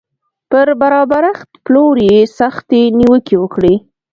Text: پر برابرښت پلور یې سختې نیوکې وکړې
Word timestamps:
پر 0.49 0.67
برابرښت 0.81 1.49
پلور 1.65 1.95
یې 2.09 2.19
سختې 2.39 2.81
نیوکې 2.97 3.35
وکړې 3.39 3.75